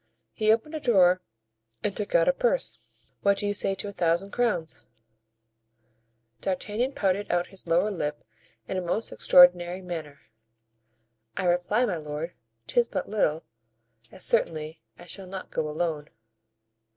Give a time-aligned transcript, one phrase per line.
[0.33, 1.21] He opened a drawer
[1.83, 2.79] and took out a purse.
[3.21, 4.87] "What do you say to a thousand crowns?"
[6.39, 8.23] D'Artagnan pouted out his lower lip
[8.67, 10.21] in a most extraordinary manner.
[11.37, 12.33] "I reply, my lord,
[12.65, 13.43] 'tis but little,
[14.11, 16.09] as certainly I shall not go alone."